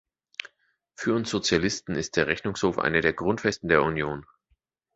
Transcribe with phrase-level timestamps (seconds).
[0.95, 4.25] Für uns Sozialisten ist der Rechnungshof eine der Grundfesten der Union.